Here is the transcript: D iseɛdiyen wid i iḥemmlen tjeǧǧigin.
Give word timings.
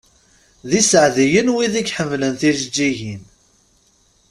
D 0.69 0.71
iseɛdiyen 0.79 1.53
wid 1.55 1.73
i 1.75 1.83
iḥemmlen 1.83 2.33
tjeǧǧigin. 2.39 3.23